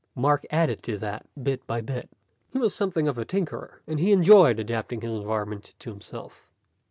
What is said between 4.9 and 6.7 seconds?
his environment to himself.